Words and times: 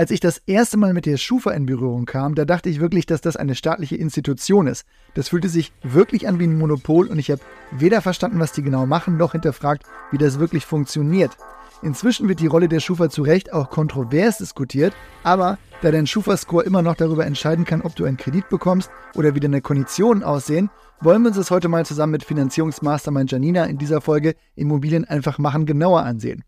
Als 0.00 0.10
ich 0.10 0.20
das 0.20 0.38
erste 0.46 0.78
Mal 0.78 0.94
mit 0.94 1.04
der 1.04 1.18
Schufa 1.18 1.50
in 1.50 1.66
Berührung 1.66 2.06
kam, 2.06 2.34
da 2.34 2.46
dachte 2.46 2.70
ich 2.70 2.80
wirklich, 2.80 3.04
dass 3.04 3.20
das 3.20 3.36
eine 3.36 3.54
staatliche 3.54 3.96
Institution 3.96 4.66
ist. 4.66 4.86
Das 5.12 5.28
fühlte 5.28 5.50
sich 5.50 5.74
wirklich 5.82 6.26
an 6.26 6.38
wie 6.38 6.44
ein 6.44 6.56
Monopol 6.56 7.06
und 7.06 7.18
ich 7.18 7.30
habe 7.30 7.42
weder 7.70 8.00
verstanden, 8.00 8.40
was 8.40 8.52
die 8.52 8.62
genau 8.62 8.86
machen, 8.86 9.18
noch 9.18 9.32
hinterfragt, 9.32 9.82
wie 10.10 10.16
das 10.16 10.38
wirklich 10.38 10.64
funktioniert. 10.64 11.36
Inzwischen 11.82 12.30
wird 12.30 12.40
die 12.40 12.46
Rolle 12.46 12.66
der 12.66 12.80
Schufa 12.80 13.10
zu 13.10 13.20
Recht 13.20 13.52
auch 13.52 13.68
kontrovers 13.68 14.38
diskutiert, 14.38 14.94
aber 15.22 15.58
da 15.82 15.90
dein 15.90 16.06
Schufa-Score 16.06 16.64
immer 16.64 16.80
noch 16.80 16.94
darüber 16.94 17.26
entscheiden 17.26 17.66
kann, 17.66 17.82
ob 17.82 17.94
du 17.94 18.06
einen 18.06 18.16
Kredit 18.16 18.48
bekommst 18.48 18.88
oder 19.16 19.34
wie 19.34 19.40
deine 19.40 19.60
Konditionen 19.60 20.22
aussehen, 20.22 20.70
wollen 21.02 21.20
wir 21.20 21.28
uns 21.28 21.36
das 21.36 21.50
heute 21.50 21.68
mal 21.68 21.84
zusammen 21.84 22.12
mit 22.12 22.24
Finanzierungsmastermind 22.24 23.32
Janina 23.32 23.64
in 23.66 23.76
dieser 23.76 24.00
Folge 24.00 24.34
Immobilien 24.56 25.04
einfach 25.04 25.36
machen 25.36 25.66
genauer 25.66 26.04
ansehen. 26.04 26.42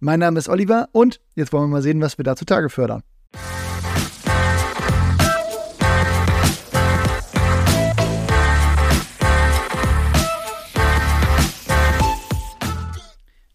Mein 0.00 0.20
Name 0.20 0.38
ist 0.38 0.48
Oliver 0.48 0.88
und 0.92 1.20
jetzt 1.34 1.52
wollen 1.52 1.64
wir 1.64 1.74
mal 1.74 1.82
sehen, 1.82 2.00
was 2.00 2.18
wir 2.18 2.22
da 2.22 2.36
zutage 2.36 2.68
fördern. 2.68 3.02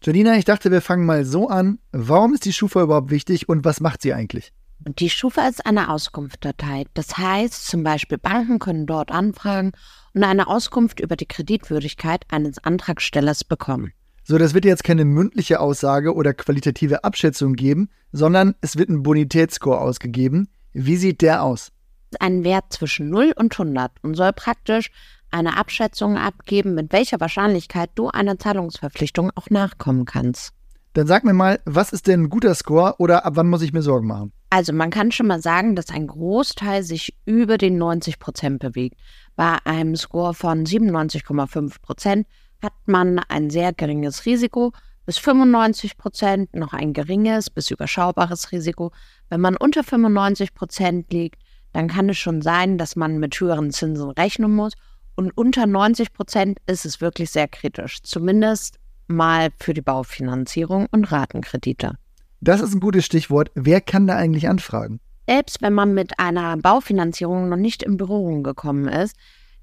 Janina, 0.02 0.36
ich 0.36 0.44
dachte, 0.44 0.70
wir 0.70 0.82
fangen 0.82 1.06
mal 1.06 1.24
so 1.24 1.48
an. 1.48 1.78
Warum 1.92 2.34
ist 2.34 2.44
die 2.44 2.52
Schufa 2.52 2.82
überhaupt 2.82 3.10
wichtig 3.10 3.48
und 3.48 3.64
was 3.64 3.80
macht 3.80 4.02
sie 4.02 4.12
eigentlich? 4.12 4.52
Die 4.80 5.08
Schufa 5.08 5.48
ist 5.48 5.64
eine 5.64 5.88
Auskunftsdatei. 5.88 6.84
Das 6.92 7.16
heißt, 7.16 7.66
zum 7.66 7.82
Beispiel 7.84 8.18
Banken 8.18 8.58
können 8.58 8.84
dort 8.84 9.10
anfragen 9.10 9.72
und 10.12 10.24
eine 10.24 10.46
Auskunft 10.46 11.00
über 11.00 11.16
die 11.16 11.24
Kreditwürdigkeit 11.24 12.26
eines 12.28 12.62
Antragstellers 12.62 13.44
bekommen. 13.44 13.94
So, 14.26 14.38
das 14.38 14.54
wird 14.54 14.64
jetzt 14.64 14.84
keine 14.84 15.04
mündliche 15.04 15.60
Aussage 15.60 16.14
oder 16.14 16.32
qualitative 16.32 17.04
Abschätzung 17.04 17.52
geben, 17.52 17.90
sondern 18.10 18.54
es 18.62 18.78
wird 18.78 18.88
ein 18.88 19.02
Bonitätsscore 19.02 19.78
ausgegeben. 19.78 20.48
Wie 20.72 20.96
sieht 20.96 21.20
der 21.20 21.42
aus? 21.42 21.72
Ein 22.20 22.42
Wert 22.42 22.64
zwischen 22.70 23.10
0 23.10 23.34
und 23.36 23.52
100 23.52 23.92
und 24.00 24.14
soll 24.14 24.32
praktisch 24.32 24.90
eine 25.30 25.58
Abschätzung 25.58 26.16
abgeben, 26.16 26.74
mit 26.74 26.90
welcher 26.90 27.20
Wahrscheinlichkeit 27.20 27.90
du 27.96 28.08
einer 28.08 28.38
Zahlungsverpflichtung 28.38 29.30
auch 29.34 29.50
nachkommen 29.50 30.06
kannst. 30.06 30.54
Dann 30.94 31.06
sag 31.06 31.24
mir 31.24 31.34
mal, 31.34 31.60
was 31.66 31.92
ist 31.92 32.06
denn 32.06 32.22
ein 32.22 32.30
guter 32.30 32.54
Score 32.54 32.94
oder 32.98 33.26
ab 33.26 33.34
wann 33.36 33.50
muss 33.50 33.60
ich 33.60 33.74
mir 33.74 33.82
Sorgen 33.82 34.06
machen? 34.06 34.32
Also 34.48 34.72
man 34.72 34.90
kann 34.90 35.12
schon 35.12 35.26
mal 35.26 35.42
sagen, 35.42 35.76
dass 35.76 35.90
ein 35.90 36.06
Großteil 36.06 36.82
sich 36.82 37.14
über 37.26 37.58
den 37.58 37.76
90 37.76 38.18
Prozent 38.18 38.60
bewegt. 38.60 38.96
Bei 39.36 39.58
einem 39.64 39.96
Score 39.96 40.32
von 40.32 40.64
97,5 40.64 41.82
Prozent 41.82 42.26
hat 42.64 42.72
man 42.86 43.20
ein 43.28 43.50
sehr 43.50 43.72
geringes 43.72 44.26
Risiko, 44.26 44.72
bis 45.06 45.18
95 45.18 45.96
Prozent 45.96 46.54
noch 46.56 46.72
ein 46.72 46.92
geringes 46.92 47.50
bis 47.50 47.70
überschaubares 47.70 48.50
Risiko. 48.52 48.90
Wenn 49.28 49.40
man 49.40 49.56
unter 49.56 49.84
95 49.84 50.54
Prozent 50.54 51.12
liegt, 51.12 51.42
dann 51.72 51.88
kann 51.88 52.08
es 52.08 52.16
schon 52.16 52.40
sein, 52.42 52.78
dass 52.78 52.96
man 52.96 53.18
mit 53.18 53.38
höheren 53.38 53.70
Zinsen 53.70 54.10
rechnen 54.10 54.54
muss. 54.54 54.72
Und 55.14 55.36
unter 55.36 55.66
90 55.66 56.12
Prozent 56.12 56.58
ist 56.66 56.84
es 56.84 57.00
wirklich 57.00 57.30
sehr 57.30 57.46
kritisch, 57.46 58.02
zumindest 58.02 58.78
mal 59.06 59.50
für 59.60 59.74
die 59.74 59.82
Baufinanzierung 59.82 60.86
und 60.90 61.12
Ratenkredite. 61.12 61.98
Das 62.40 62.60
ist 62.60 62.74
ein 62.74 62.80
gutes 62.80 63.04
Stichwort. 63.04 63.50
Wer 63.54 63.80
kann 63.80 64.06
da 64.06 64.16
eigentlich 64.16 64.48
anfragen? 64.48 65.00
Selbst 65.28 65.62
wenn 65.62 65.72
man 65.72 65.94
mit 65.94 66.18
einer 66.18 66.56
Baufinanzierung 66.56 67.48
noch 67.48 67.56
nicht 67.56 67.82
in 67.82 67.96
Berührung 67.96 68.42
gekommen 68.42 68.88
ist, 68.88 69.16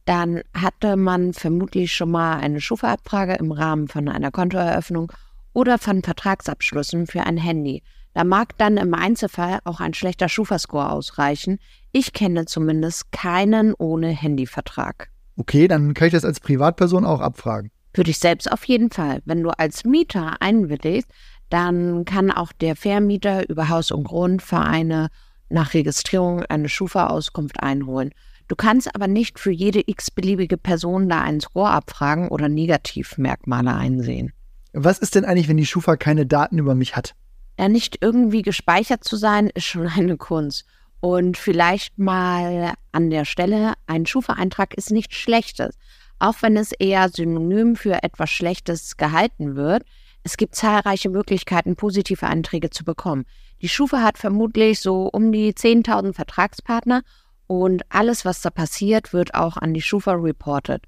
dann 0.06 0.42
hatte 0.54 0.96
man 0.96 1.34
vermutlich 1.34 1.94
schon 1.94 2.12
mal 2.12 2.38
eine 2.38 2.62
Schufa-Abfrage 2.62 3.36
im 3.36 3.52
Rahmen 3.52 3.88
von 3.88 4.08
einer 4.08 4.32
Kontoeröffnung 4.32 5.12
oder 5.54 5.78
von 5.78 6.02
Vertragsabschlüssen 6.02 7.08
für 7.08 7.24
ein 7.24 7.38
Handy. 7.38 7.84
Da 8.14 8.24
mag 8.24 8.58
dann 8.58 8.78
im 8.78 8.94
Einzelfall 8.94 9.60
auch 9.64 9.80
ein 9.80 9.94
schlechter 9.94 10.28
Schufa-Score 10.28 10.92
ausreichen. 10.92 11.60
Ich 11.92 12.14
kenne 12.14 12.46
zumindest 12.46 13.12
keinen 13.12 13.74
ohne 13.74 14.10
Handyvertrag. 14.10 15.10
Okay, 15.38 15.68
dann 15.68 15.94
kann 15.94 16.08
ich 16.08 16.14
das 16.14 16.26
als 16.26 16.40
Privatperson 16.40 17.06
auch 17.06 17.22
abfragen. 17.22 17.72
Für 17.94 18.04
dich 18.04 18.20
selbst 18.20 18.52
auf 18.52 18.66
jeden 18.66 18.92
Fall. 18.92 19.22
Wenn 19.26 19.44
du 19.44 19.50
als 19.50 19.86
Mieter 19.86 20.36
einwilligst, 20.42 21.10
dann 21.50 22.06
kann 22.06 22.32
auch 22.32 22.52
der 22.54 22.76
Vermieter 22.76 23.50
über 23.50 23.70
Haus- 23.70 23.92
und 23.92 24.06
Grundvereine 24.06 25.10
nach 25.50 25.74
Registrierung 25.74 26.44
eine 26.44 26.70
Schufa-Auskunft 26.70 27.62
einholen. 27.62 28.12
Du 28.52 28.58
kannst 28.58 28.94
aber 28.94 29.08
nicht 29.08 29.40
für 29.40 29.50
jede 29.50 29.82
x-beliebige 29.88 30.58
Person 30.58 31.08
da 31.08 31.22
einen 31.22 31.40
Score 31.40 31.70
abfragen 31.70 32.28
oder 32.28 32.50
Negativmerkmale 32.50 33.74
einsehen. 33.74 34.34
Was 34.74 35.00
ist 35.00 35.16
denn 35.16 35.24
eigentlich, 35.24 35.48
wenn 35.48 35.56
die 35.56 35.66
Schufa 35.66 35.96
keine 35.96 36.26
Daten 36.26 36.58
über 36.58 36.76
mich 36.76 36.98
hat? 36.98 37.16
Ja, 37.58 37.70
nicht 37.70 38.00
irgendwie 38.02 38.42
gespeichert 38.42 39.06
zu 39.06 39.16
sein, 39.16 39.50
ist 39.56 39.64
schon 39.64 39.88
eine 39.88 40.18
Kunst. 40.18 40.66
Und 41.00 41.38
vielleicht 41.38 41.98
mal 41.98 42.74
an 42.92 43.10
der 43.10 43.24
Stelle, 43.24 43.76
ein 43.88 44.06
Schufa-Eintrag 44.06 44.74
ist 44.74 44.92
nichts 44.92 45.16
Schlechtes, 45.16 45.78
auch 46.20 46.36
wenn 46.42 46.58
es 46.58 46.74
eher 46.74 47.08
synonym 47.08 47.78
für 47.78 48.04
etwas 48.04 48.32
Schlechtes 48.32 48.98
gehalten 48.98 49.56
wird. 49.56 49.84
Es 50.24 50.36
gibt 50.36 50.56
zahlreiche 50.56 51.08
Möglichkeiten, 51.10 51.78
positive 51.78 52.28
Einträge 52.28 52.70
zu 52.70 52.84
bekommen. 52.84 53.24
Die 53.62 53.70
Schufa 53.70 54.02
hat 54.02 54.18
vermutlich 54.18 54.82
so 54.82 55.08
um 55.08 55.32
die 55.32 55.54
10.000 55.54 56.14
Vertragspartner 56.14 57.04
und 57.52 57.84
alles, 57.90 58.24
was 58.24 58.40
da 58.40 58.50
passiert, 58.50 59.12
wird 59.12 59.36
auch 59.36 59.58
an 59.58 59.74
die 59.74 59.82
Schufa 59.82 60.14
reported 60.14 60.84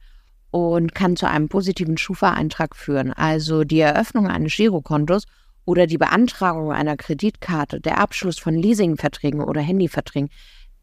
und 0.49 0.95
kann 0.95 1.17
zu 1.17 1.27
einem 1.27 1.49
positiven 1.49 1.97
Schufa-Eintrag 1.97 2.77
führen. 2.77 3.11
Also 3.11 3.65
die 3.65 3.81
Eröffnung 3.81 4.27
eines 4.27 4.55
Girokontos 4.55 5.25
oder 5.65 5.87
die 5.87 5.97
Beantragung 5.97 6.71
einer 6.71 6.95
Kreditkarte, 6.95 7.81
der 7.81 7.97
Abschluss 7.97 8.39
von 8.39 8.55
Leasingverträgen 8.55 9.41
oder 9.41 9.59
Handyverträgen. 9.59 10.29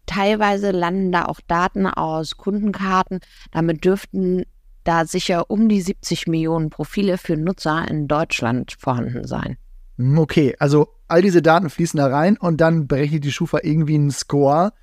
Teilweise 0.04 0.70
landen 0.70 1.12
da 1.12 1.24
auch 1.24 1.40
Daten 1.48 1.86
aus 1.86 2.36
Kundenkarten. 2.36 3.20
Damit 3.50 3.82
dürften 3.82 4.44
da 4.84 5.06
sicher 5.06 5.50
um 5.50 5.70
die 5.70 5.80
70 5.80 6.26
Millionen 6.26 6.68
Profile 6.68 7.16
für 7.16 7.38
Nutzer 7.38 7.88
in 7.88 8.06
Deutschland 8.06 8.76
vorhanden 8.78 9.26
sein. 9.26 9.56
Okay, 9.98 10.54
also 10.58 10.88
all 11.08 11.22
diese 11.22 11.40
Daten 11.40 11.70
fließen 11.70 11.96
da 11.96 12.08
rein 12.08 12.36
und 12.36 12.60
dann 12.60 12.86
berechnet 12.86 13.24
die 13.24 13.32
Schufa 13.32 13.60
irgendwie 13.62 13.94
einen 13.94 14.10
Score, 14.10 14.74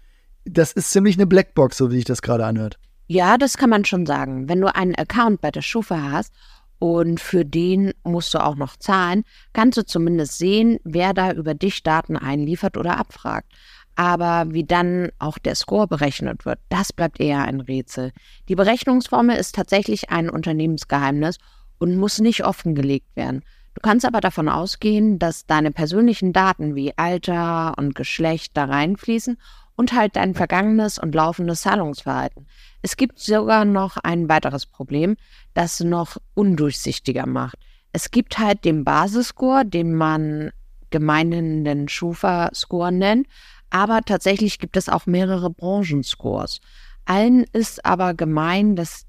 das 0.49 0.71
ist 0.71 0.91
ziemlich 0.91 1.17
eine 1.17 1.27
Blackbox, 1.27 1.77
so 1.77 1.91
wie 1.91 1.95
sich 1.95 2.05
das 2.05 2.21
gerade 2.21 2.45
anhört. 2.45 2.77
Ja, 3.07 3.37
das 3.37 3.57
kann 3.57 3.69
man 3.69 3.85
schon 3.85 4.05
sagen. 4.05 4.49
Wenn 4.49 4.61
du 4.61 4.73
einen 4.73 4.95
Account 4.95 5.41
bei 5.41 5.51
der 5.51 5.61
Schufa 5.61 6.11
hast 6.11 6.33
und 6.79 7.19
für 7.19 7.45
den 7.45 7.93
musst 8.03 8.33
du 8.33 8.43
auch 8.43 8.55
noch 8.55 8.75
zahlen, 8.75 9.23
kannst 9.53 9.77
du 9.77 9.85
zumindest 9.85 10.37
sehen, 10.37 10.79
wer 10.83 11.13
da 11.13 11.31
über 11.31 11.53
dich 11.53 11.83
Daten 11.83 12.17
einliefert 12.17 12.77
oder 12.77 12.97
abfragt. 12.97 13.51
Aber 13.95 14.53
wie 14.53 14.63
dann 14.63 15.09
auch 15.17 15.39
der 15.39 15.55
Score 15.55 15.87
berechnet 15.87 16.45
wird, 16.45 16.59
das 16.69 16.93
bleibt 16.93 17.19
eher 17.19 17.45
ein 17.45 17.61
Rätsel. 17.61 18.11
Die 18.47 18.55
Berechnungsformel 18.55 19.37
ist 19.37 19.55
tatsächlich 19.55 20.11
ein 20.11 20.29
Unternehmensgeheimnis 20.29 21.37
und 21.79 21.97
muss 21.97 22.19
nicht 22.19 22.45
offengelegt 22.45 23.15
werden. 23.15 23.43
Du 23.73 23.81
kannst 23.81 24.05
aber 24.05 24.21
davon 24.21 24.49
ausgehen, 24.49 25.17
dass 25.17 25.45
deine 25.45 25.71
persönlichen 25.71 26.33
Daten 26.33 26.75
wie 26.75 26.97
Alter 26.97 27.73
und 27.77 27.95
Geschlecht 27.95 28.51
da 28.55 28.65
reinfließen 28.65 29.37
und 29.77 29.93
halt 29.93 30.17
dein 30.17 30.33
vergangenes 30.33 30.99
und 30.99 31.15
laufendes 31.15 31.61
Zahlungsverhalten. 31.61 32.47
Es 32.81 32.97
gibt 32.97 33.19
sogar 33.19 33.63
noch 33.63 33.97
ein 33.97 34.27
weiteres 34.27 34.65
Problem, 34.65 35.15
das 35.53 35.79
noch 35.79 36.17
undurchsichtiger 36.33 37.25
macht. 37.25 37.57
Es 37.93 38.11
gibt 38.11 38.37
halt 38.37 38.65
den 38.65 38.83
Basisscore, 38.83 39.65
den 39.65 39.95
man 39.95 40.51
gemeinhin 40.89 41.63
den 41.63 41.87
Schufa-Score 41.87 42.91
nennt, 42.91 43.27
aber 43.69 44.01
tatsächlich 44.01 44.59
gibt 44.59 44.77
es 44.77 44.89
auch 44.89 45.05
mehrere 45.05 45.49
Branchenscores. 45.49 46.59
Allen 47.05 47.45
ist 47.53 47.85
aber 47.85 48.13
gemein, 48.13 48.75
dass 48.75 49.05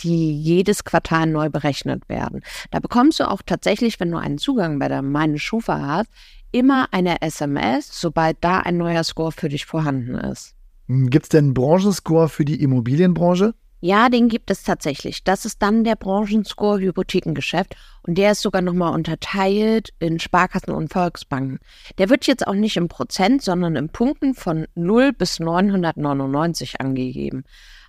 die 0.00 0.32
jedes 0.32 0.84
Quartal 0.84 1.26
neu 1.26 1.50
berechnet 1.50 2.08
werden. 2.08 2.42
Da 2.70 2.78
bekommst 2.78 3.20
du 3.20 3.28
auch 3.28 3.42
tatsächlich, 3.44 3.98
wenn 4.00 4.10
du 4.10 4.18
einen 4.18 4.38
Zugang 4.38 4.78
bei 4.78 4.88
der 4.88 5.02
Meine 5.02 5.38
Schufa 5.38 5.80
hast, 5.80 6.10
immer 6.52 6.88
eine 6.92 7.22
SMS, 7.22 7.88
sobald 8.00 8.38
da 8.40 8.60
ein 8.60 8.76
neuer 8.76 9.04
Score 9.04 9.32
für 9.32 9.48
dich 9.48 9.66
vorhanden 9.66 10.14
ist. 10.14 10.54
Hm, 10.86 11.10
gibt 11.10 11.24
es 11.24 11.28
denn 11.28 11.46
einen 11.46 11.54
Branchenscore 11.54 12.28
für 12.28 12.44
die 12.44 12.62
Immobilienbranche? 12.62 13.54
Ja, 13.80 14.08
den 14.08 14.28
gibt 14.28 14.50
es 14.50 14.64
tatsächlich. 14.64 15.22
Das 15.22 15.44
ist 15.44 15.62
dann 15.62 15.84
der 15.84 15.94
Branchenscore 15.94 16.80
Hypothekengeschäft 16.80 17.76
und 18.02 18.18
der 18.18 18.32
ist 18.32 18.42
sogar 18.42 18.60
nochmal 18.60 18.92
unterteilt 18.92 19.90
in 20.00 20.18
Sparkassen 20.18 20.74
und 20.74 20.92
Volksbanken. 20.92 21.60
Der 21.96 22.10
wird 22.10 22.26
jetzt 22.26 22.44
auch 22.44 22.54
nicht 22.54 22.76
im 22.76 22.88
Prozent, 22.88 23.42
sondern 23.42 23.76
in 23.76 23.90
Punkten 23.90 24.34
von 24.34 24.66
0 24.74 25.12
bis 25.12 25.38
999 25.38 26.80
angegeben. 26.80 27.44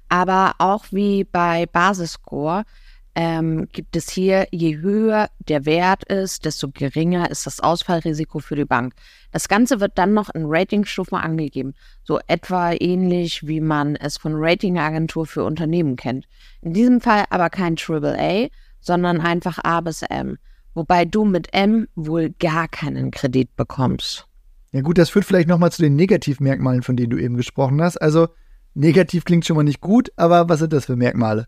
Aber 0.09 0.55
auch 0.59 0.85
wie 0.91 1.23
bei 1.23 1.65
Basisscore 1.65 2.65
ähm, 3.15 3.67
gibt 3.71 3.95
es 3.95 4.09
hier, 4.09 4.47
je 4.51 4.77
höher 4.77 5.29
der 5.39 5.65
Wert 5.65 6.03
ist, 6.05 6.45
desto 6.45 6.69
geringer 6.69 7.29
ist 7.29 7.45
das 7.45 7.59
Ausfallrisiko 7.59 8.39
für 8.39 8.55
die 8.55 8.65
Bank. 8.65 8.93
Das 9.31 9.47
Ganze 9.47 9.79
wird 9.79 9.97
dann 9.97 10.13
noch 10.13 10.29
in 10.29 10.43
Ratingstufen 10.45 11.17
angegeben, 11.17 11.73
so 12.03 12.19
etwa 12.27 12.71
ähnlich 12.73 13.45
wie 13.47 13.61
man 13.61 13.95
es 13.95 14.17
von 14.17 14.33
Ratingagentur 14.35 15.25
für 15.25 15.43
Unternehmen 15.43 15.95
kennt. 15.95 16.27
In 16.61 16.73
diesem 16.73 17.01
Fall 17.01 17.25
aber 17.29 17.49
kein 17.49 17.75
AAA, 17.75 18.47
sondern 18.79 19.21
einfach 19.21 19.59
A 19.63 19.81
bis 19.81 20.01
M, 20.03 20.37
wobei 20.73 21.05
du 21.05 21.25
mit 21.25 21.53
M 21.53 21.87
wohl 21.95 22.29
gar 22.39 22.67
keinen 22.67 23.11
Kredit 23.11 23.55
bekommst. 23.55 24.27
Ja 24.71 24.81
gut, 24.81 24.97
das 24.97 25.09
führt 25.09 25.25
vielleicht 25.25 25.49
nochmal 25.49 25.71
zu 25.71 25.81
den 25.81 25.95
Negativmerkmalen, 25.95 26.83
von 26.83 26.95
denen 26.95 27.09
du 27.09 27.17
eben 27.17 27.37
gesprochen 27.37 27.81
hast. 27.81 27.97
Also 27.97 28.27
negativ 28.75 29.25
klingt 29.25 29.45
schon 29.45 29.55
mal 29.55 29.63
nicht 29.63 29.81
gut, 29.81 30.11
aber 30.15 30.47
was 30.47 30.59
sind 30.59 30.73
das 30.73 30.85
für 30.85 30.95
Merkmale? 30.95 31.47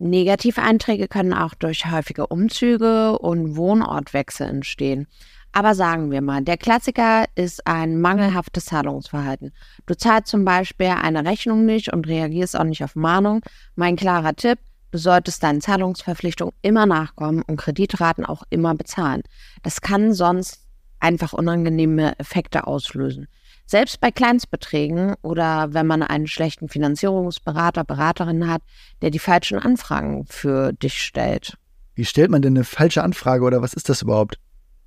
Negativeinträge 0.00 1.08
können 1.08 1.34
auch 1.34 1.54
durch 1.54 1.90
häufige 1.90 2.26
Umzüge 2.26 3.18
und 3.18 3.56
Wohnortwechsel 3.56 4.48
entstehen. 4.48 5.06
Aber 5.52 5.74
sagen 5.74 6.10
wir 6.10 6.22
mal, 6.22 6.42
der 6.42 6.56
Klassiker 6.56 7.24
ist 7.34 7.66
ein 7.66 8.00
mangelhaftes 8.00 8.66
Zahlungsverhalten. 8.66 9.52
Du 9.86 9.94
zahlst 9.94 10.28
zum 10.28 10.44
Beispiel 10.44 10.86
eine 10.86 11.24
Rechnung 11.24 11.66
nicht 11.66 11.92
und 11.92 12.06
reagierst 12.06 12.56
auch 12.56 12.64
nicht 12.64 12.82
auf 12.82 12.96
Mahnung. 12.96 13.42
Mein 13.74 13.96
klarer 13.96 14.34
Tipp, 14.34 14.58
du 14.90 14.98
solltest 14.98 15.42
deinen 15.42 15.60
Zahlungsverpflichtungen 15.60 16.54
immer 16.62 16.86
nachkommen 16.86 17.42
und 17.42 17.56
Kreditraten 17.56 18.24
auch 18.24 18.44
immer 18.48 18.74
bezahlen. 18.74 19.22
Das 19.62 19.80
kann 19.80 20.14
sonst 20.14 20.66
einfach 21.00 21.32
unangenehme 21.32 22.18
Effekte 22.18 22.66
auslösen. 22.66 23.26
Selbst 23.70 24.00
bei 24.00 24.10
Kleinstbeträgen 24.10 25.14
oder 25.22 25.72
wenn 25.72 25.86
man 25.86 26.02
einen 26.02 26.26
schlechten 26.26 26.68
Finanzierungsberater, 26.68 27.84
Beraterin 27.84 28.48
hat, 28.48 28.62
der 29.00 29.10
die 29.10 29.20
falschen 29.20 29.60
Anfragen 29.60 30.26
für 30.26 30.72
dich 30.72 31.00
stellt. 31.00 31.56
Wie 31.94 32.04
stellt 32.04 32.32
man 32.32 32.42
denn 32.42 32.56
eine 32.56 32.64
falsche 32.64 33.04
Anfrage 33.04 33.44
oder 33.44 33.62
was 33.62 33.72
ist 33.72 33.88
das 33.88 34.02
überhaupt? 34.02 34.40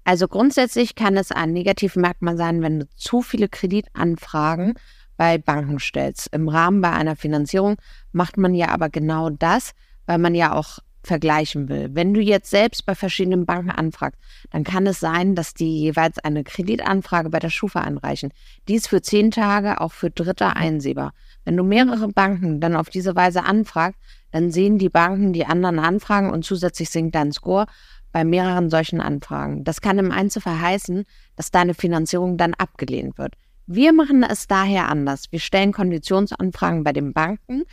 Also 0.03 0.27
grundsätzlich 0.27 0.95
kann 0.95 1.15
es 1.15 1.31
ein 1.31 1.53
Negativmerkmal 1.53 2.35
sein, 2.35 2.62
wenn 2.62 2.81
du 2.81 2.88
zu 2.97 3.21
viele 3.21 3.47
Kreditanfragen 3.47 4.74
bei 5.15 5.38
Banken 5.38 5.80
stellst. 5.80 6.27
Im 6.33 6.50
Rahmen 6.50 6.81
bei 6.81 6.91
einer 6.91 7.15
Finanzierung 7.15 7.77
macht 8.12 8.35
man 8.35 8.53
ja 8.53 8.68
aber 8.68 8.89
genau 8.89 9.30
das, 9.30 9.71
weil 10.07 10.18
man 10.18 10.35
ja 10.35 10.51
auch 10.51 10.80
vergleichen 11.07 11.69
will. 11.69 11.89
Wenn 11.94 12.13
du 12.13 12.21
jetzt 12.21 12.50
selbst 12.50 12.85
bei 12.85 12.95
verschiedenen 12.95 13.45
Banken 13.45 13.71
anfragst, 13.71 14.19
dann 14.51 14.63
kann 14.63 14.88
es 14.88 15.00
sein, 15.00 15.35
dass 15.35 15.53
die 15.53 15.79
jeweils 15.79 16.19
eine 16.19 16.44
Kreditanfrage 16.44 17.29
bei 17.29 17.39
der 17.39 17.50
Schufa 17.50 17.81
einreichen. 17.81 18.31
Dies 18.67 18.88
für 18.88 19.01
zehn 19.01 19.31
Tage, 19.31 19.81
auch 19.81 19.91
für 19.91 20.09
Dritte 20.09 20.55
einsehbar. 20.55 21.13
Wenn 21.45 21.57
du 21.57 21.63
mehrere 21.63 22.07
Banken 22.07 22.59
dann 22.59 22.75
auf 22.75 22.89
diese 22.89 23.15
Weise 23.15 23.44
anfragst, 23.44 24.00
dann 24.31 24.51
sehen 24.51 24.77
die 24.77 24.89
Banken 24.89 25.33
die 25.33 25.45
anderen 25.45 25.79
Anfragen 25.79 26.31
und 26.31 26.45
zusätzlich 26.45 26.89
sinkt 26.89 27.15
dein 27.15 27.31
Score 27.31 27.67
bei 28.11 28.23
mehreren 28.23 28.69
solchen 28.69 29.01
Anfragen. 29.01 29.63
Das 29.63 29.81
kann 29.81 29.99
im 29.99 30.11
Einzelfall 30.11 30.59
heißen, 30.59 31.03
dass 31.35 31.51
deine 31.51 31.73
Finanzierung 31.73 32.38
dann 32.38 32.53
abgelehnt 32.53 33.17
wird. 33.17 33.35
Wir 33.65 33.94
machen 33.94 34.23
es 34.23 34.47
daher 34.47 34.89
anders. 34.89 35.31
Wir 35.31 35.39
stellen 35.39 35.71
Konditionsanfragen 35.71 36.83
bei 36.83 36.94
den 36.94 37.13
Banken, 37.13 37.63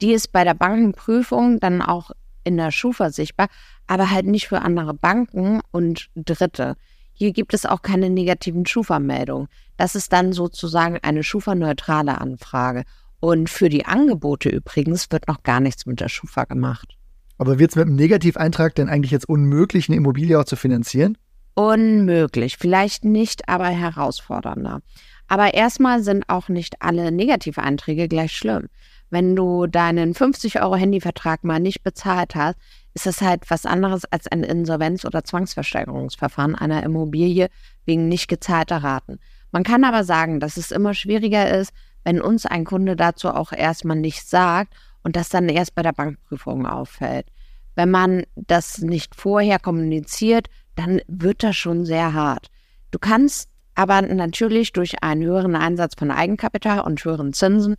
die 0.00 0.12
ist 0.12 0.32
bei 0.32 0.44
der 0.44 0.54
Bankenprüfung 0.54 1.58
dann 1.58 1.82
auch 1.82 2.12
in 2.48 2.56
der 2.56 2.72
Schufa 2.72 3.10
sichtbar, 3.10 3.48
aber 3.86 4.10
halt 4.10 4.26
nicht 4.26 4.48
für 4.48 4.62
andere 4.62 4.94
Banken 4.94 5.60
und 5.70 6.08
Dritte. 6.16 6.76
Hier 7.12 7.32
gibt 7.32 7.54
es 7.54 7.66
auch 7.66 7.82
keine 7.82 8.10
negativen 8.10 8.66
Schufa-Meldungen. 8.66 9.48
Das 9.76 9.94
ist 9.94 10.12
dann 10.12 10.32
sozusagen 10.32 10.98
eine 11.02 11.22
Schufa-neutrale 11.22 12.20
Anfrage. 12.20 12.84
Und 13.20 13.50
für 13.50 13.68
die 13.68 13.86
Angebote 13.86 14.48
übrigens 14.48 15.10
wird 15.10 15.28
noch 15.28 15.42
gar 15.42 15.60
nichts 15.60 15.86
mit 15.86 16.00
der 16.00 16.08
Schufa 16.08 16.44
gemacht. 16.44 16.96
Aber 17.36 17.58
wird 17.58 17.70
es 17.70 17.76
mit 17.76 17.86
einem 17.86 17.96
Negativeintrag 17.96 18.74
denn 18.74 18.88
eigentlich 18.88 19.10
jetzt 19.10 19.28
unmöglich, 19.28 19.88
eine 19.88 19.96
Immobilie 19.96 20.38
auch 20.38 20.44
zu 20.44 20.56
finanzieren? 20.56 21.18
Unmöglich, 21.54 22.56
vielleicht 22.56 23.04
nicht, 23.04 23.48
aber 23.48 23.66
herausfordernder. 23.66 24.80
Aber 25.26 25.54
erstmal 25.54 26.02
sind 26.02 26.28
auch 26.28 26.48
nicht 26.48 26.82
alle 26.82 27.10
Negativeinträge 27.12 28.08
gleich 28.08 28.32
schlimm. 28.32 28.68
Wenn 29.10 29.34
du 29.34 29.66
deinen 29.66 30.14
50 30.14 30.60
Euro 30.60 30.76
Handyvertrag 30.76 31.44
mal 31.44 31.60
nicht 31.60 31.82
bezahlt 31.82 32.34
hast, 32.34 32.58
ist 32.94 33.06
das 33.06 33.20
halt 33.20 33.50
was 33.50 33.64
anderes 33.64 34.04
als 34.06 34.26
ein 34.28 34.42
Insolvenz- 34.42 35.04
oder 35.04 35.24
Zwangsversteigerungsverfahren 35.24 36.54
einer 36.54 36.82
Immobilie 36.82 37.48
wegen 37.86 38.08
nicht 38.08 38.28
gezahlter 38.28 38.78
Raten. 38.78 39.18
Man 39.50 39.62
kann 39.62 39.84
aber 39.84 40.04
sagen, 40.04 40.40
dass 40.40 40.56
es 40.56 40.70
immer 40.70 40.94
schwieriger 40.94 41.48
ist, 41.58 41.72
wenn 42.04 42.20
uns 42.20 42.44
ein 42.44 42.64
Kunde 42.64 42.96
dazu 42.96 43.30
auch 43.30 43.52
erstmal 43.52 43.96
nichts 43.96 44.30
sagt 44.30 44.74
und 45.02 45.16
das 45.16 45.28
dann 45.30 45.48
erst 45.48 45.74
bei 45.74 45.82
der 45.82 45.92
Bankprüfung 45.92 46.66
auffällt. 46.66 47.26
Wenn 47.74 47.90
man 47.90 48.24
das 48.34 48.78
nicht 48.78 49.14
vorher 49.14 49.58
kommuniziert, 49.58 50.48
dann 50.74 51.00
wird 51.06 51.42
das 51.42 51.56
schon 51.56 51.84
sehr 51.84 52.12
hart. 52.12 52.48
Du 52.90 52.98
kannst 52.98 53.48
aber 53.74 54.02
natürlich 54.02 54.72
durch 54.72 55.02
einen 55.02 55.22
höheren 55.22 55.54
Einsatz 55.54 55.94
von 55.96 56.10
Eigenkapital 56.10 56.80
und 56.80 57.04
höheren 57.04 57.32
Zinsen 57.32 57.76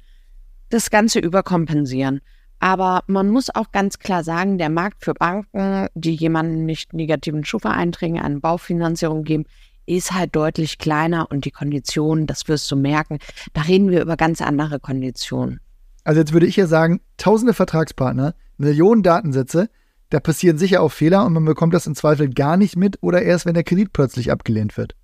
das 0.70 0.90
Ganze 0.90 1.20
überkompensieren. 1.20 2.22
Aber 2.60 3.04
man 3.08 3.30
muss 3.30 3.54
auch 3.54 3.72
ganz 3.72 4.00
klar 4.00 4.24
sagen, 4.24 4.58
der 4.58 4.70
Markt 4.70 5.04
für 5.04 5.14
Banken, 5.14 5.88
die 5.96 6.14
jemanden 6.14 6.66
nicht 6.66 6.94
negativen 6.94 7.46
Schufa-Einträgen 7.46 8.20
an 8.20 8.42
Baufinanzierung 8.42 9.24
geben, 9.24 9.46
ist 9.86 10.12
halt 10.12 10.36
deutlich 10.36 10.78
kleiner 10.78 11.32
und 11.32 11.46
die 11.46 11.52
Konditionen, 11.52 12.28
das 12.28 12.48
wirst 12.48 12.70
du 12.70 12.76
merken, 12.76 13.18
da 13.54 13.62
reden 13.62 13.90
wir 13.90 14.02
über 14.02 14.18
ganz 14.18 14.42
andere 14.42 14.80
Konditionen. 14.80 15.62
Also 16.04 16.20
jetzt 16.20 16.34
würde 16.34 16.46
ich 16.46 16.58
ja 16.58 16.68
sagen, 16.68 17.02
tausende 17.18 17.54
Vertragspartner, 17.54 18.36
Millionen 18.58 19.04
Datensätze, 19.04 19.70
da 20.10 20.20
passieren 20.20 20.58
sicher 20.58 20.82
auch 20.82 20.92
Fehler 20.92 21.26
und 21.26 21.34
man 21.34 21.46
bekommt 21.46 21.74
das 21.74 21.88
im 21.88 21.96
Zweifel 21.96 22.30
gar 22.30 22.58
nicht 22.58 22.76
mit 22.76 22.98
oder 23.02 23.22
erst, 23.22 23.46
wenn 23.46 23.54
der 23.54 23.64
Kredit 23.64 23.94
plötzlich 23.94 24.32
abgelehnt 24.32 24.76
wird. 24.78 24.96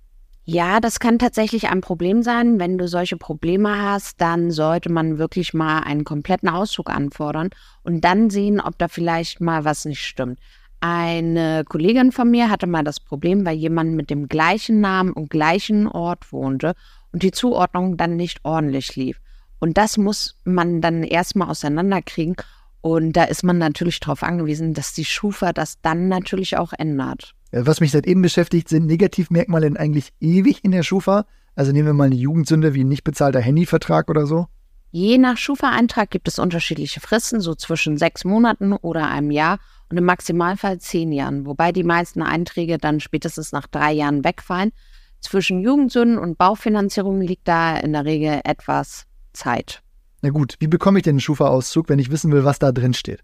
Ja, 0.48 0.78
das 0.78 1.00
kann 1.00 1.18
tatsächlich 1.18 1.68
ein 1.68 1.80
Problem 1.80 2.22
sein. 2.22 2.60
Wenn 2.60 2.78
du 2.78 2.86
solche 2.86 3.16
Probleme 3.16 3.82
hast, 3.82 4.20
dann 4.20 4.52
sollte 4.52 4.92
man 4.92 5.18
wirklich 5.18 5.54
mal 5.54 5.80
einen 5.80 6.04
kompletten 6.04 6.48
Auszug 6.48 6.88
anfordern 6.88 7.50
und 7.82 8.04
dann 8.04 8.30
sehen, 8.30 8.60
ob 8.60 8.78
da 8.78 8.86
vielleicht 8.86 9.40
mal 9.40 9.64
was 9.64 9.86
nicht 9.86 10.04
stimmt. 10.04 10.38
Eine 10.78 11.64
Kollegin 11.68 12.12
von 12.12 12.30
mir 12.30 12.48
hatte 12.48 12.68
mal 12.68 12.84
das 12.84 13.00
Problem, 13.00 13.44
weil 13.44 13.56
jemand 13.56 13.94
mit 13.94 14.08
dem 14.08 14.28
gleichen 14.28 14.80
Namen 14.80 15.12
und 15.12 15.30
gleichen 15.30 15.88
Ort 15.88 16.30
wohnte 16.32 16.74
und 17.10 17.24
die 17.24 17.32
Zuordnung 17.32 17.96
dann 17.96 18.14
nicht 18.14 18.44
ordentlich 18.44 18.94
lief. 18.94 19.20
Und 19.58 19.76
das 19.76 19.98
muss 19.98 20.36
man 20.44 20.80
dann 20.80 21.02
erstmal 21.02 21.48
auseinanderkriegen. 21.48 22.36
Und 22.86 23.14
da 23.14 23.24
ist 23.24 23.42
man 23.42 23.58
natürlich 23.58 23.98
darauf 23.98 24.22
angewiesen, 24.22 24.72
dass 24.72 24.92
die 24.92 25.04
Schufa 25.04 25.52
das 25.52 25.80
dann 25.82 26.06
natürlich 26.06 26.56
auch 26.56 26.72
ändert. 26.72 27.34
Was 27.50 27.80
mich 27.80 27.90
seit 27.90 28.06
eben 28.06 28.22
beschäftigt, 28.22 28.68
sind 28.68 28.86
Negativmerkmale 28.86 29.66
denn 29.66 29.76
eigentlich 29.76 30.12
ewig 30.20 30.62
in 30.62 30.70
der 30.70 30.84
Schufa? 30.84 31.26
Also 31.56 31.72
nehmen 31.72 31.86
wir 31.86 31.94
mal 31.94 32.04
eine 32.04 32.14
Jugendsünde 32.14 32.74
wie 32.74 32.84
ein 32.84 32.88
nicht 32.88 33.02
bezahlter 33.02 33.40
Handyvertrag 33.40 34.08
oder 34.08 34.26
so. 34.26 34.46
Je 34.92 35.18
nach 35.18 35.36
Schufa-Eintrag 35.36 36.10
gibt 36.10 36.28
es 36.28 36.38
unterschiedliche 36.38 37.00
Fristen, 37.00 37.40
so 37.40 37.56
zwischen 37.56 37.98
sechs 37.98 38.24
Monaten 38.24 38.72
oder 38.72 39.10
einem 39.10 39.32
Jahr 39.32 39.58
und 39.90 39.96
im 39.96 40.04
Maximalfall 40.04 40.78
zehn 40.78 41.10
Jahren, 41.10 41.44
wobei 41.44 41.72
die 41.72 41.82
meisten 41.82 42.22
Einträge 42.22 42.78
dann 42.78 43.00
spätestens 43.00 43.50
nach 43.50 43.66
drei 43.66 43.94
Jahren 43.94 44.22
wegfallen. 44.22 44.70
Zwischen 45.18 45.58
Jugendsünden 45.58 46.18
und 46.18 46.38
Baufinanzierung 46.38 47.20
liegt 47.20 47.48
da 47.48 47.78
in 47.78 47.94
der 47.94 48.04
Regel 48.04 48.42
etwas 48.44 49.06
Zeit. 49.32 49.82
Na 50.26 50.32
gut, 50.32 50.56
wie 50.58 50.66
bekomme 50.66 50.98
ich 50.98 51.04
denn 51.04 51.12
einen 51.12 51.20
Schufa-Auszug, 51.20 51.88
wenn 51.88 52.00
ich 52.00 52.10
wissen 52.10 52.32
will, 52.32 52.44
was 52.44 52.58
da 52.58 52.72
drin 52.72 52.94
steht? 52.94 53.22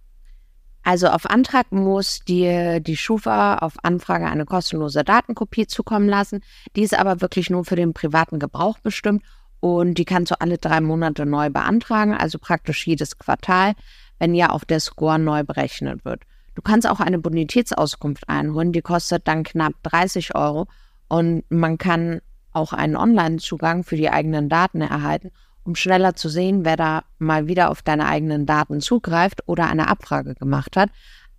Also 0.85 1.09
auf 1.09 1.29
Antrag 1.29 1.73
muss 1.73 2.21
dir 2.21 2.79
die 2.79 2.97
Schufa 2.97 3.57
auf 3.57 3.75
Anfrage 3.83 4.27
eine 4.27 4.45
kostenlose 4.45 5.03
Datenkopie 5.03 5.67
zukommen 5.67 6.09
lassen. 6.09 6.45
Die 6.77 6.83
ist 6.83 6.97
aber 6.97 7.21
wirklich 7.21 7.51
nur 7.51 7.65
für 7.65 7.75
den 7.75 7.93
privaten 7.93 8.39
Gebrauch 8.39 8.79
bestimmt 8.79 9.25
und 9.59 9.95
die 9.95 10.05
kannst 10.05 10.31
du 10.31 10.41
alle 10.41 10.59
drei 10.59 10.81
Monate 10.81 11.27
neu 11.27 11.51
beantragen, 11.51 12.15
also 12.15 12.39
praktisch 12.39 12.87
jedes 12.87 13.19
Quartal, 13.19 13.73
wenn 14.21 14.37
ja 14.37 14.51
auch 14.51 14.63
der 14.63 14.79
Score 14.79 15.19
neu 15.19 15.43
berechnet 15.43 16.05
wird. 16.05 16.23
Du 16.55 16.63
kannst 16.63 16.89
auch 16.89 17.01
eine 17.01 17.19
Bonitätsauskunft 17.19 18.29
einholen, 18.29 18.71
die 18.71 18.81
kostet 18.81 19.27
dann 19.27 19.43
knapp 19.43 19.73
30 19.83 20.37
Euro 20.37 20.69
und 21.09 21.43
man 21.49 21.79
kann 21.79 22.21
auch 22.53 22.73
einen 22.73 22.95
Online-Zugang 22.95 23.83
für 23.83 23.97
die 23.97 24.11
eigenen 24.11 24.49
Daten 24.49 24.83
erhalten 24.83 25.33
um 25.65 25.75
schneller 25.75 26.15
zu 26.15 26.29
sehen, 26.29 26.65
wer 26.65 26.77
da 26.77 27.05
mal 27.19 27.47
wieder 27.47 27.71
auf 27.71 27.83
deine 27.83 28.07
eigenen 28.07 28.47
Daten 28.47 28.81
zugreift 28.81 29.43
oder 29.47 29.69
eine 29.69 29.89
Abfrage 29.89 30.35
gemacht 30.35 30.77
hat. 30.77 30.91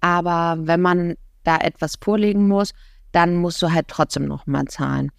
Aber 0.02 0.58
wenn 0.60 0.82
man 0.82 1.16
da 1.44 1.58
etwas 1.58 1.96
vorlegen 2.02 2.48
muss, 2.48 2.74
dann 3.12 3.36
musst 3.36 3.62
du 3.62 3.72
halt 3.72 3.88
trotzdem 3.88 4.26
noch 4.26 4.48
mal 4.48 4.66
zahlen. 4.66 5.12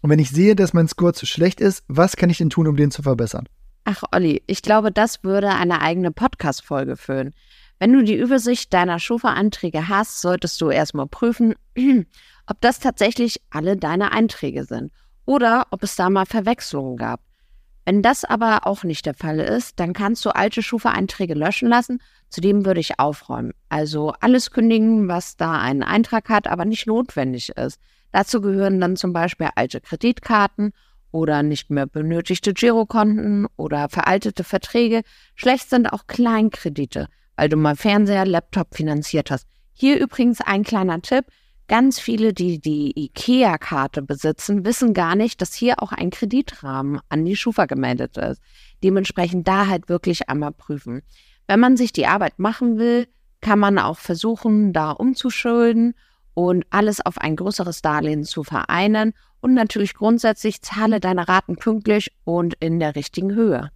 Und 0.00 0.10
wenn 0.10 0.18
ich 0.18 0.30
sehe, 0.30 0.56
dass 0.56 0.72
mein 0.72 0.88
Score 0.88 1.12
zu 1.12 1.26
schlecht 1.26 1.60
ist, 1.60 1.84
was 1.88 2.16
kann 2.16 2.30
ich 2.30 2.38
denn 2.38 2.50
tun, 2.50 2.66
um 2.66 2.76
den 2.76 2.90
zu 2.90 3.02
verbessern? 3.02 3.48
Ach, 3.84 4.02
Olli, 4.12 4.42
ich 4.46 4.62
glaube, 4.62 4.92
das 4.92 5.24
würde 5.24 5.50
eine 5.50 5.80
eigene 5.80 6.12
Podcast-Folge 6.12 6.96
füllen. 6.96 7.34
Wenn 7.78 7.92
du 7.92 8.04
die 8.04 8.16
Übersicht 8.16 8.72
deiner 8.72 9.00
Schufa-Anträge 9.00 9.88
hast, 9.88 10.20
solltest 10.20 10.60
du 10.60 10.70
erstmal 10.70 11.08
prüfen, 11.08 11.54
ob 12.46 12.60
das 12.60 12.78
tatsächlich 12.78 13.40
alle 13.50 13.76
deine 13.76 14.12
Einträge 14.12 14.64
sind 14.64 14.92
oder 15.24 15.66
ob 15.70 15.82
es 15.82 15.96
da 15.96 16.10
mal 16.10 16.26
Verwechslungen 16.26 16.96
gab. 16.96 17.20
Wenn 17.84 18.02
das 18.02 18.24
aber 18.24 18.66
auch 18.66 18.84
nicht 18.84 19.06
der 19.06 19.14
Fall 19.14 19.40
ist, 19.40 19.80
dann 19.80 19.92
kannst 19.92 20.24
du 20.24 20.30
alte 20.30 20.62
Schufa-Einträge 20.62 21.34
löschen 21.34 21.68
lassen. 21.68 22.00
Zudem 22.28 22.64
würde 22.64 22.80
ich 22.80 23.00
aufräumen. 23.00 23.52
Also 23.68 24.12
alles 24.20 24.52
kündigen, 24.52 25.08
was 25.08 25.36
da 25.36 25.60
einen 25.60 25.82
Eintrag 25.82 26.28
hat, 26.28 26.46
aber 26.46 26.64
nicht 26.64 26.86
notwendig 26.86 27.50
ist. 27.50 27.80
Dazu 28.12 28.40
gehören 28.40 28.80
dann 28.80 28.96
zum 28.96 29.12
Beispiel 29.12 29.48
alte 29.56 29.80
Kreditkarten 29.80 30.72
oder 31.10 31.42
nicht 31.42 31.70
mehr 31.70 31.86
benötigte 31.86 32.54
Girokonten 32.54 33.46
oder 33.56 33.88
veraltete 33.88 34.44
Verträge. 34.44 35.02
Schlecht 35.34 35.68
sind 35.68 35.92
auch 35.92 36.06
Kleinkredite, 36.06 37.08
weil 37.36 37.48
du 37.48 37.56
mal 37.56 37.76
Fernseher, 37.76 38.26
Laptop 38.26 38.74
finanziert 38.74 39.30
hast. 39.30 39.46
Hier 39.72 39.98
übrigens 39.98 40.40
ein 40.40 40.62
kleiner 40.62 41.02
Tipp. 41.02 41.26
Ganz 41.68 41.98
viele, 41.98 42.32
die 42.32 42.60
die 42.60 42.92
IKEA-Karte 42.96 44.02
besitzen, 44.02 44.64
wissen 44.64 44.94
gar 44.94 45.14
nicht, 45.14 45.40
dass 45.40 45.54
hier 45.54 45.82
auch 45.82 45.92
ein 45.92 46.10
Kreditrahmen 46.10 47.00
an 47.08 47.24
die 47.24 47.36
Schufa 47.36 47.66
gemeldet 47.66 48.16
ist. 48.16 48.42
Dementsprechend 48.82 49.48
da 49.48 49.68
halt 49.68 49.88
wirklich 49.88 50.28
einmal 50.28 50.52
prüfen. 50.52 51.02
Wenn 51.46 51.60
man 51.60 51.76
sich 51.76 51.92
die 51.92 52.06
Arbeit 52.06 52.38
machen 52.38 52.78
will, 52.78 53.06
kann 53.40 53.58
man 53.58 53.78
auch 53.78 53.98
versuchen, 53.98 54.72
da 54.72 54.90
umzuschulden 54.90 55.94
und 56.34 56.64
alles 56.70 57.04
auf 57.04 57.18
ein 57.18 57.36
größeres 57.36 57.82
Darlehen 57.82 58.24
zu 58.24 58.44
vereinen. 58.44 59.14
Und 59.40 59.54
natürlich 59.54 59.94
grundsätzlich 59.94 60.62
zahle 60.62 61.00
deine 61.00 61.28
Raten 61.28 61.56
pünktlich 61.56 62.12
und 62.24 62.54
in 62.60 62.78
der 62.78 62.94
richtigen 62.96 63.34
Höhe. 63.34 63.70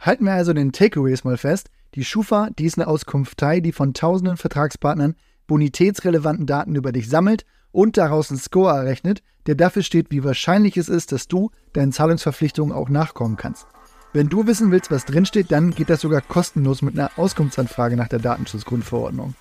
Halten 0.00 0.24
wir 0.24 0.32
also 0.32 0.52
den 0.52 0.72
Takeaways 0.72 1.24
mal 1.24 1.38
fest. 1.38 1.70
Die 1.94 2.04
Schufa, 2.04 2.50
die 2.58 2.66
ist 2.66 2.78
eine 2.78 2.86
Auskunftei, 2.86 3.60
die 3.60 3.72
von 3.72 3.94
tausenden 3.94 4.36
Vertragspartnern 4.36 5.16
bonitätsrelevanten 5.48 6.46
Daten 6.46 6.76
über 6.76 6.92
dich 6.92 7.08
sammelt 7.08 7.44
und 7.72 7.96
daraus 7.96 8.30
einen 8.30 8.38
Score 8.38 8.72
errechnet, 8.76 9.22
der 9.46 9.56
dafür 9.56 9.82
steht, 9.82 10.12
wie 10.12 10.22
wahrscheinlich 10.22 10.76
es 10.76 10.88
ist, 10.88 11.10
dass 11.10 11.26
du 11.26 11.50
deinen 11.72 11.90
Zahlungsverpflichtungen 11.90 12.72
auch 12.72 12.88
nachkommen 12.88 13.36
kannst. 13.36 13.66
Wenn 14.12 14.28
du 14.28 14.46
wissen 14.46 14.70
willst, 14.70 14.90
was 14.90 15.04
drinsteht, 15.04 15.50
dann 15.50 15.72
geht 15.74 15.90
das 15.90 16.00
sogar 16.00 16.20
kostenlos 16.20 16.80
mit 16.82 16.98
einer 16.98 17.10
Auskunftsanfrage 17.16 17.96
nach 17.96 18.08
der 18.08 18.20
Datenschutzgrundverordnung. 18.20 19.34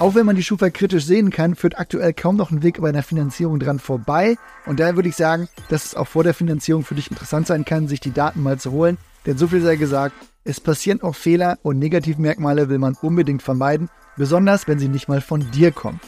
Auch 0.00 0.14
wenn 0.14 0.24
man 0.24 0.34
die 0.34 0.42
Schufa 0.42 0.70
kritisch 0.70 1.04
sehen 1.04 1.30
kann, 1.30 1.54
führt 1.54 1.78
aktuell 1.78 2.14
kaum 2.14 2.36
noch 2.36 2.50
ein 2.50 2.62
Weg 2.62 2.80
bei 2.80 2.88
einer 2.88 3.02
Finanzierung 3.02 3.60
dran 3.60 3.78
vorbei. 3.78 4.36
Und 4.64 4.80
daher 4.80 4.96
würde 4.96 5.10
ich 5.10 5.16
sagen, 5.16 5.48
dass 5.68 5.84
es 5.84 5.94
auch 5.94 6.08
vor 6.08 6.24
der 6.24 6.32
Finanzierung 6.32 6.84
für 6.84 6.94
dich 6.94 7.10
interessant 7.10 7.46
sein 7.46 7.66
kann, 7.66 7.86
sich 7.86 8.00
die 8.00 8.10
Daten 8.12 8.42
mal 8.42 8.58
zu 8.58 8.72
holen. 8.72 8.96
Denn 9.26 9.36
so 9.36 9.46
viel 9.46 9.60
sei 9.60 9.76
gesagt, 9.76 10.14
es 10.44 10.60
passieren 10.60 11.02
auch 11.02 11.14
Fehler 11.14 11.58
und 11.62 11.78
Negativmerkmale 11.78 12.68
will 12.68 12.78
man 12.78 12.96
unbedingt 13.00 13.42
vermeiden 13.42 13.88
besonders 14.20 14.68
wenn 14.68 14.78
sie 14.78 14.88
nicht 14.88 15.08
mal 15.08 15.20
von 15.20 15.50
dir 15.50 15.72
kommen. 15.72 15.98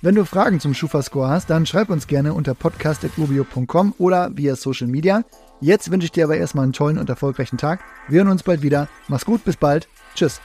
Wenn 0.00 0.14
du 0.14 0.24
Fragen 0.24 0.58
zum 0.58 0.74
Schufa-Score 0.74 1.28
hast, 1.28 1.50
dann 1.50 1.66
schreib 1.66 1.90
uns 1.90 2.06
gerne 2.06 2.32
unter 2.32 2.54
podcast.urbio.com 2.54 3.94
oder 3.98 4.30
via 4.34 4.56
Social 4.56 4.86
Media. 4.86 5.22
Jetzt 5.60 5.90
wünsche 5.90 6.06
ich 6.06 6.12
dir 6.12 6.24
aber 6.24 6.36
erstmal 6.36 6.64
einen 6.64 6.72
tollen 6.72 6.98
und 6.98 7.10
erfolgreichen 7.10 7.58
Tag. 7.58 7.80
Wir 8.08 8.20
hören 8.20 8.30
uns 8.30 8.42
bald 8.42 8.62
wieder. 8.62 8.88
Mach's 9.08 9.26
gut, 9.26 9.44
bis 9.44 9.56
bald. 9.56 9.88
Tschüss. 10.14 10.40